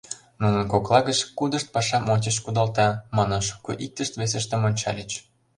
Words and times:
Нунын 0.41 0.65
кокла 0.71 0.99
гыч 1.09 1.19
кудышт 1.37 1.67
пашам 1.73 2.05
ончыч 2.13 2.37
кудалта, 2.45 2.87
манын 3.17 3.41
нуно 3.49 3.73
иктышт-весыштым 3.85 4.61
ончальыч. 4.67 5.11